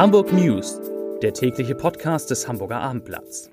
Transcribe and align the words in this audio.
Hamburg 0.00 0.32
News, 0.32 0.80
der 1.20 1.34
tägliche 1.34 1.74
Podcast 1.74 2.30
des 2.30 2.48
Hamburger 2.48 2.80
Abendblatts. 2.80 3.50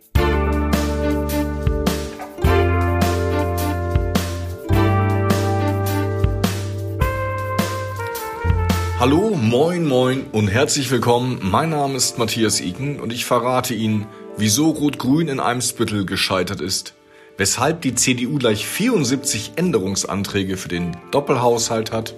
Hallo, 8.97 9.35
moin, 9.35 9.85
moin 9.85 10.23
und 10.31 10.47
herzlich 10.47 10.89
willkommen. 10.89 11.41
Mein 11.43 11.71
Name 11.71 11.97
ist 11.97 12.17
Matthias 12.17 12.61
Iken 12.61 13.01
und 13.01 13.11
ich 13.11 13.25
verrate 13.25 13.73
Ihnen, 13.73 14.07
wieso 14.37 14.69
Rot-Grün 14.69 15.27
in 15.27 15.41
Eimsbüttel 15.41 16.05
gescheitert 16.05 16.61
ist, 16.61 16.93
weshalb 17.35 17.81
die 17.81 17.93
CDU 17.93 18.37
gleich 18.37 18.65
74 18.65 19.51
Änderungsanträge 19.57 20.55
für 20.55 20.69
den 20.69 20.95
Doppelhaushalt 21.11 21.91
hat 21.91 22.15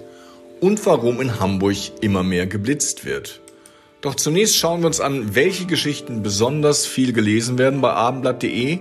und 0.60 0.86
warum 0.86 1.20
in 1.20 1.40
Hamburg 1.40 1.78
immer 2.00 2.22
mehr 2.22 2.46
geblitzt 2.46 3.04
wird. 3.04 3.40
Doch 4.00 4.14
zunächst 4.14 4.56
schauen 4.56 4.80
wir 4.80 4.86
uns 4.86 5.00
an, 5.00 5.34
welche 5.34 5.66
Geschichten 5.66 6.22
besonders 6.22 6.86
viel 6.86 7.12
gelesen 7.12 7.58
werden 7.58 7.80
bei 7.80 7.92
abendblatt.de. 7.92 8.78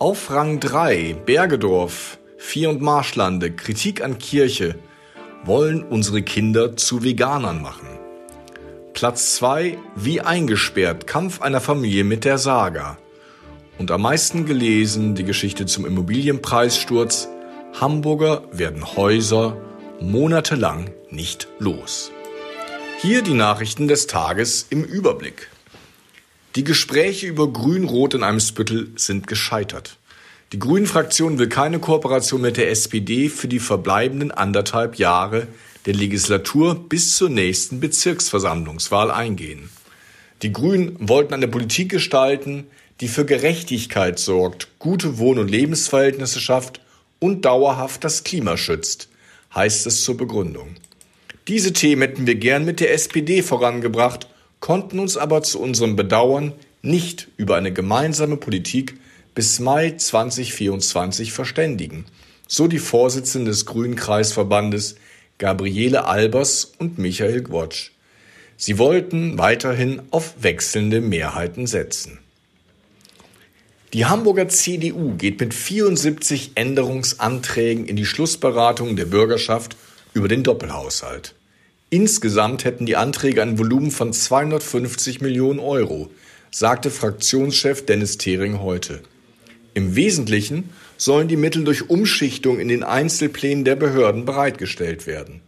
Auf 0.00 0.30
Rang 0.30 0.58
3 0.60 1.14
Bergedorf, 1.26 2.18
Vier 2.36 2.70
und 2.70 2.80
Marschlande, 2.80 3.52
Kritik 3.52 4.02
an 4.02 4.18
Kirche, 4.18 4.76
wollen 5.44 5.82
unsere 5.82 6.22
Kinder 6.22 6.76
zu 6.76 7.04
Veganern 7.04 7.62
machen. 7.62 7.88
Platz 8.94 9.36
2 9.36 9.78
Wie 9.94 10.20
eingesperrt, 10.20 11.06
Kampf 11.06 11.40
einer 11.40 11.60
Familie 11.60 12.02
mit 12.02 12.24
der 12.24 12.38
Saga. 12.38 12.98
Und 13.78 13.92
am 13.92 14.02
meisten 14.02 14.44
gelesen 14.44 15.14
die 15.14 15.24
Geschichte 15.24 15.66
zum 15.66 15.86
Immobilienpreissturz. 15.86 17.28
Hamburger 17.80 18.42
werden 18.50 18.96
Häuser 18.96 19.56
monatelang 20.00 20.90
nicht 21.10 21.46
los. 21.60 22.10
Hier 23.00 23.22
die 23.22 23.34
Nachrichten 23.34 23.86
des 23.86 24.08
Tages 24.08 24.66
im 24.70 24.82
Überblick. 24.82 25.50
Die 26.56 26.64
Gespräche 26.64 27.28
über 27.28 27.46
Grün-Rot 27.46 28.14
in 28.14 28.24
einem 28.24 28.40
Spüttel 28.40 28.90
sind 28.96 29.28
gescheitert. 29.28 29.98
Die 30.52 30.58
Grünen-Fraktion 30.58 31.38
will 31.38 31.48
keine 31.48 31.78
Kooperation 31.78 32.40
mit 32.40 32.56
der 32.56 32.72
SPD 32.72 33.28
für 33.28 33.46
die 33.46 33.60
verbleibenden 33.60 34.32
anderthalb 34.32 34.96
Jahre 34.96 35.46
der 35.86 35.94
Legislatur 35.94 36.74
bis 36.88 37.16
zur 37.16 37.30
nächsten 37.30 37.78
Bezirksversammlungswahl 37.78 39.12
eingehen. 39.12 39.70
Die 40.42 40.52
Grünen 40.52 40.96
wollten 40.98 41.34
eine 41.34 41.46
Politik 41.46 41.90
gestalten, 41.90 42.66
die 43.00 43.06
für 43.06 43.24
Gerechtigkeit 43.24 44.18
sorgt, 44.18 44.70
gute 44.80 45.18
Wohn- 45.18 45.38
und 45.38 45.48
Lebensverhältnisse 45.48 46.40
schafft 46.40 46.80
und 47.20 47.44
dauerhaft 47.44 48.02
das 48.02 48.24
Klima 48.24 48.56
schützt, 48.56 49.08
heißt 49.54 49.86
es 49.86 50.02
zur 50.02 50.16
Begründung. 50.16 50.74
Diese 51.48 51.72
Themen 51.72 52.02
hätten 52.02 52.26
wir 52.26 52.34
gern 52.34 52.66
mit 52.66 52.78
der 52.78 52.92
SPD 52.92 53.42
vorangebracht, 53.42 54.28
konnten 54.60 54.98
uns 54.98 55.16
aber 55.16 55.42
zu 55.42 55.58
unserem 55.58 55.96
Bedauern 55.96 56.52
nicht 56.82 57.28
über 57.38 57.56
eine 57.56 57.72
gemeinsame 57.72 58.36
Politik 58.36 58.98
bis 59.34 59.58
Mai 59.58 59.92
2024 59.92 61.32
verständigen, 61.32 62.04
so 62.46 62.66
die 62.68 62.78
Vorsitzende 62.78 63.50
des 63.50 63.64
Grünen 63.64 63.96
Kreisverbandes 63.96 64.96
Gabriele 65.38 66.04
Albers 66.04 66.72
und 66.78 66.98
Michael 66.98 67.42
Gwotsch. 67.42 67.92
Sie 68.58 68.76
wollten 68.76 69.38
weiterhin 69.38 70.02
auf 70.10 70.34
wechselnde 70.42 71.00
Mehrheiten 71.00 71.66
setzen. 71.66 72.18
Die 73.94 74.04
Hamburger 74.04 74.48
CDU 74.48 75.14
geht 75.14 75.40
mit 75.40 75.54
74 75.54 76.52
Änderungsanträgen 76.56 77.86
in 77.86 77.96
die 77.96 78.04
Schlussberatung 78.04 78.96
der 78.96 79.06
Bürgerschaft 79.06 79.76
über 80.12 80.28
den 80.28 80.42
Doppelhaushalt. 80.42 81.34
Insgesamt 81.90 82.64
hätten 82.64 82.84
die 82.84 82.96
Anträge 82.96 83.40
ein 83.40 83.58
Volumen 83.58 83.90
von 83.90 84.12
250 84.12 85.22
Millionen 85.22 85.58
Euro, 85.58 86.10
sagte 86.50 86.90
Fraktionschef 86.90 87.86
Dennis 87.86 88.18
Thering 88.18 88.60
heute. 88.60 89.00
Im 89.72 89.96
Wesentlichen 89.96 90.68
sollen 90.98 91.28
die 91.28 91.36
Mittel 91.36 91.64
durch 91.64 91.88
Umschichtung 91.88 92.58
in 92.58 92.68
den 92.68 92.82
Einzelplänen 92.82 93.64
der 93.64 93.76
Behörden 93.76 94.26
bereitgestellt 94.26 95.06
werden. 95.06 95.40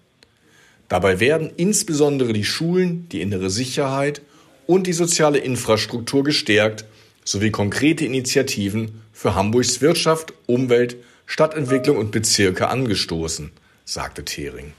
Dabei 0.89 1.21
werden 1.21 1.51
insbesondere 1.57 2.33
die 2.33 2.45
Schulen, 2.45 3.07
die 3.11 3.21
innere 3.21 3.51
Sicherheit 3.51 4.23
und 4.67 4.87
die 4.87 4.93
soziale 4.93 5.39
Infrastruktur 5.39 6.25
gestärkt 6.25 6.87
sowie 7.23 7.51
konkrete 7.51 8.07
Initiativen 8.07 9.03
für 9.13 9.35
Hamburgs 9.35 9.83
Wirtschaft, 9.83 10.33
Umwelt, 10.47 10.97
Stadtentwicklung 11.27 11.99
und 11.99 12.13
Bezirke 12.13 12.69
angestoßen, 12.69 13.51
sagte 13.85 14.25
Thering. 14.25 14.73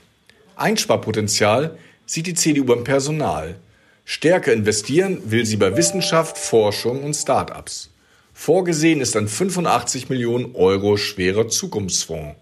Einsparpotenzial 0.62 1.76
sieht 2.06 2.28
die 2.28 2.34
CDU 2.34 2.64
beim 2.64 2.84
Personal. 2.84 3.56
Stärker 4.04 4.52
investieren 4.52 5.20
will 5.24 5.44
sie 5.44 5.56
bei 5.56 5.76
Wissenschaft, 5.76 6.38
Forschung 6.38 7.02
und 7.02 7.14
Start-ups. 7.14 7.90
Vorgesehen 8.32 9.00
ist 9.00 9.16
ein 9.16 9.26
85 9.28 10.08
Millionen 10.08 10.54
Euro 10.54 10.96
schwerer 10.96 11.48
Zukunftsfonds, 11.48 12.36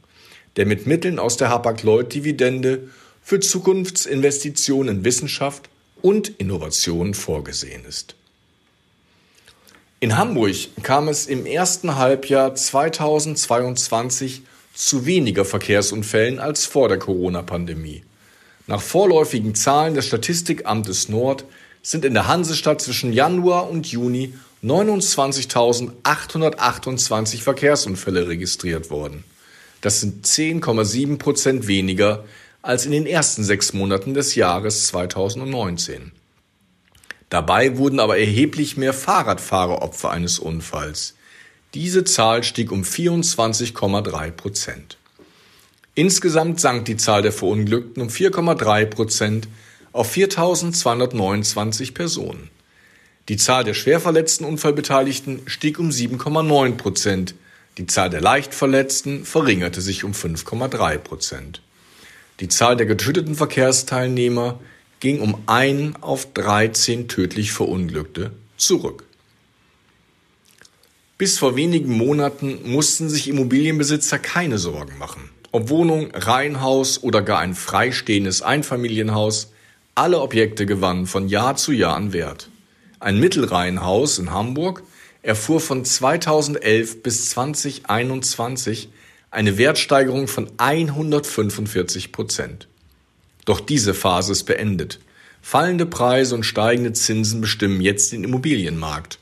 der 0.57 0.67
mit 0.67 0.87
Mitteln 0.87 1.19
aus 1.19 1.39
der 1.39 1.49
Hapag-Lloyd-Dividende 1.49 2.89
für 3.23 3.41
Zukunftsinvestitionen 3.41 4.99
in 4.99 5.05
Wissenschaft 5.05 5.71
und 6.03 6.29
Innovation 6.29 7.15
vorgesehen 7.15 7.85
ist. 7.87 8.17
In 9.99 10.17
Hamburg 10.17 10.57
kam 10.83 11.09
es 11.09 11.27
im 11.27 11.47
ersten 11.47 11.97
Halbjahr 11.97 12.55
2022 12.55 14.43
zu 14.75 15.05
weniger 15.07 15.45
Verkehrsunfällen 15.45 16.39
als 16.39 16.65
vor 16.65 16.89
der 16.89 16.99
Corona-Pandemie. 16.99 18.03
Nach 18.71 18.81
vorläufigen 18.81 19.55
Zahlen 19.57 19.95
des 19.95 20.07
Statistikamtes 20.07 21.09
Nord 21.09 21.45
sind 21.83 22.05
in 22.05 22.15
der 22.15 22.29
Hansestadt 22.29 22.81
zwischen 22.81 23.13
Januar 23.13 23.69
und 23.69 23.89
Juni 23.89 24.35
29.828 24.63 27.43
Verkehrsunfälle 27.43 28.29
registriert 28.29 28.89
worden. 28.89 29.25
Das 29.81 29.99
sind 29.99 30.25
10,7 30.25 31.19
Prozent 31.19 31.67
weniger 31.67 32.23
als 32.63 32.87
in 32.87 32.93
den 32.93 33.07
ersten 33.07 33.43
sechs 33.43 33.73
Monaten 33.73 34.15
des 34.15 34.37
Jahres 34.37 34.87
2019. 34.87 36.13
Dabei 37.29 37.77
wurden 37.77 37.99
aber 37.99 38.19
erheblich 38.19 38.77
mehr 38.77 38.93
Fahrradfahrer 38.93 39.83
Opfer 39.83 40.13
eines 40.13 40.39
Unfalls. 40.39 41.17
Diese 41.75 42.05
Zahl 42.05 42.45
stieg 42.45 42.71
um 42.71 42.83
24,3 42.83 44.31
Prozent. 44.31 44.97
Insgesamt 45.95 46.61
sank 46.61 46.85
die 46.85 46.97
Zahl 46.97 47.23
der 47.23 47.33
Verunglückten 47.33 48.03
um 48.03 48.09
4,3 48.09 48.87
Prozent 48.87 49.49
auf 49.93 50.15
4.229 50.15 51.95
Personen. 51.95 52.51
Die 53.29 53.37
Zahl 53.37 53.65
der 53.65 53.75
schwerverletzten 53.75 54.47
Unfallbeteiligten 54.47 55.43
stieg 55.47 55.79
um 55.79 55.91
7,9 55.91 56.77
Prozent. 56.77 57.35
Die 57.79 57.87
Zahl 57.87 58.11
der 58.11 58.21
Leichtverletzten 58.21 59.25
verringerte 59.25 59.81
sich 59.81 60.05
um 60.05 60.13
5,3 60.13 60.99
Prozent. 60.99 61.63
Die 62.41 62.49
Zahl 62.49 62.77
der 62.77 62.87
getöteten 62.87 63.35
Verkehrsteilnehmer 63.35 64.59
ging 65.01 65.21
um 65.21 65.43
ein 65.47 65.97
auf 66.01 66.33
13 66.33 67.09
tödlich 67.09 67.53
Verunglückte 67.53 68.33
zurück. 68.57 69.05
Bis 71.19 71.39
vor 71.39 71.55
wenigen 71.57 71.93
Monaten 71.93 72.71
mussten 72.71 73.09
sich 73.11 73.29
Immobilienbesitzer 73.29 74.19
keine 74.19 74.59
Sorgen 74.59 74.97
machen. 74.99 75.29
Ob 75.53 75.69
Wohnung, 75.69 76.13
Reihenhaus 76.13 77.03
oder 77.03 77.23
gar 77.23 77.41
ein 77.41 77.55
freistehendes 77.55 78.41
Einfamilienhaus, 78.41 79.51
alle 79.97 80.21
Objekte 80.21 80.65
gewannen 80.65 81.07
von 81.07 81.29
Jahr 81.29 81.57
zu 81.57 81.73
Jahr 81.73 81.97
an 81.97 82.13
Wert. 82.13 82.49
Ein 83.01 83.19
Mittelreihenhaus 83.19 84.21
in 84.21 84.31
Hamburg 84.31 84.85
erfuhr 85.23 85.61
von 85.61 85.85
2011 85.85 87.03
bis 87.03 87.31
2021 87.31 88.91
eine 89.33 89.59
Wertsteigerung 89.59 90.29
von 90.29 90.49
145 90.57 92.13
Prozent. 92.13 92.69
Doch 93.45 93.59
diese 93.59 93.93
Phase 93.93 94.33
ist 94.33 94.45
beendet. 94.45 95.01
Fallende 95.43 95.87
Preise 95.87 96.37
und 96.37 96.45
steigende 96.45 96.93
Zinsen 96.93 97.41
bestimmen 97.41 97.81
jetzt 97.81 98.13
den 98.13 98.23
Immobilienmarkt 98.23 99.19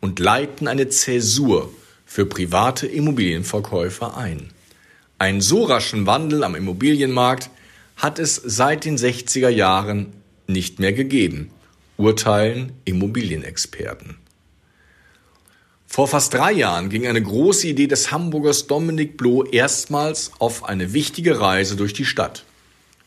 und 0.00 0.18
leiten 0.18 0.68
eine 0.68 0.90
Zäsur 0.90 1.72
für 2.04 2.26
private 2.26 2.86
Immobilienverkäufer 2.86 4.16
ein. 4.16 4.50
Einen 5.20 5.42
so 5.42 5.64
raschen 5.64 6.06
Wandel 6.06 6.44
am 6.44 6.54
Immobilienmarkt 6.54 7.50
hat 7.98 8.18
es 8.18 8.36
seit 8.36 8.86
den 8.86 8.96
60er 8.96 9.50
Jahren 9.50 10.14
nicht 10.46 10.78
mehr 10.78 10.94
gegeben, 10.94 11.50
urteilen 11.98 12.72
Immobilienexperten. 12.86 14.16
Vor 15.86 16.08
fast 16.08 16.32
drei 16.32 16.52
Jahren 16.52 16.88
ging 16.88 17.06
eine 17.06 17.22
große 17.22 17.68
Idee 17.68 17.86
des 17.86 18.10
Hamburgers 18.10 18.66
Dominik 18.66 19.18
Bloh 19.18 19.44
erstmals 19.44 20.32
auf 20.38 20.64
eine 20.64 20.94
wichtige 20.94 21.38
Reise 21.38 21.76
durch 21.76 21.92
die 21.92 22.06
Stadt. 22.06 22.46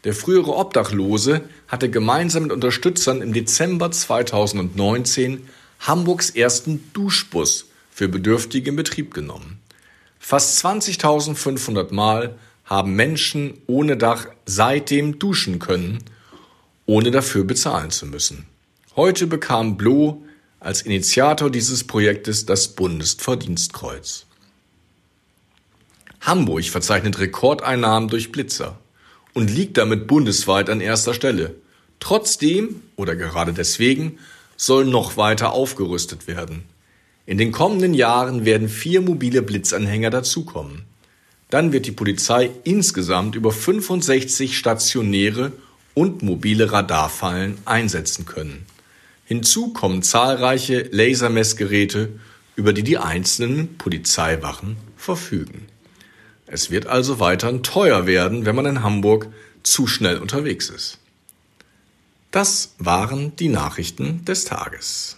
Der 0.04 0.14
frühere 0.14 0.56
Obdachlose 0.56 1.42
hatte 1.68 1.90
gemeinsam 1.90 2.44
mit 2.44 2.52
Unterstützern 2.52 3.24
im 3.24 3.34
Dezember 3.34 3.90
2019 3.90 5.48
Hamburgs 5.80 6.30
ersten 6.30 6.84
Duschbus 6.94 7.72
für 7.90 8.08
Bedürftige 8.08 8.70
in 8.70 8.76
Betrieb 8.76 9.16
genommen. 9.16 9.63
Fast 10.26 10.66
20.500 10.66 11.94
Mal 11.94 12.40
haben 12.64 12.96
Menschen 12.96 13.56
ohne 13.68 13.98
Dach 13.98 14.28
seitdem 14.46 15.20
duschen 15.20 15.60
können, 15.60 16.02
ohne 16.86 17.12
dafür 17.12 17.44
bezahlen 17.44 17.92
zu 17.92 18.06
müssen. 18.06 18.46
Heute 18.96 19.28
bekam 19.28 19.76
Bloh 19.76 20.24
als 20.62 20.84
Initiator 20.84 21.50
dieses 21.50 21.84
Projektes 21.84 22.46
das 22.46 22.70
Bundesverdienstkreuz. 22.70 24.26
Hamburg 26.22 26.64
verzeichnet 26.70 27.20
Rekordeinnahmen 27.20 28.08
durch 28.08 28.32
Blitzer 28.32 28.80
und 29.34 29.52
liegt 29.52 29.78
damit 29.78 30.08
bundesweit 30.08 30.70
an 30.70 30.80
erster 30.80 31.14
Stelle. 31.14 31.56
Trotzdem 32.00 32.82
oder 32.96 33.18
gerade 33.18 33.52
deswegen 33.52 34.20
soll 34.56 34.86
noch 34.86 35.18
weiter 35.18 35.52
aufgerüstet 35.52 36.28
werden. 36.28 36.64
In 37.26 37.38
den 37.38 37.52
kommenden 37.52 37.94
Jahren 37.94 38.44
werden 38.44 38.68
vier 38.68 39.02
mobile 39.02 39.42
Blitzanhänger 39.42 40.10
dazukommen. 40.10 40.84
Dann 41.50 41.72
wird 41.72 41.86
die 41.86 41.92
Polizei 41.92 42.50
insgesamt 42.64 43.36
über 43.36 43.52
65 43.52 44.58
stationäre 44.58 45.54
und 45.94 46.22
mobile 46.22 46.72
Radarfallen 46.72 47.60
einsetzen 47.64 48.26
können. 48.26 48.66
Hinzu 49.26 49.72
kommen 49.72 50.04
zahlreiche 50.04 50.90
Lasermessgeräte, 50.92 52.20
über 52.56 52.74
die 52.74 52.84
die 52.84 52.98
einzelnen 52.98 53.78
Polizeiwachen 53.78 54.76
verfügen. 54.98 55.68
Es 56.46 56.72
wird 56.72 56.88
also 56.88 57.20
weiterhin 57.20 57.64
teuer 57.64 58.06
werden, 58.06 58.46
wenn 58.46 58.56
man 58.56 58.66
in 58.66 58.84
Hamburg 58.84 59.28
zu 59.64 59.88
schnell 59.88 60.18
unterwegs 60.18 60.70
ist. 60.70 61.00
Das 62.32 62.76
waren 62.80 63.36
die 63.38 63.48
Nachrichten 63.48 64.26
des 64.26 64.44
Tages. 64.46 65.18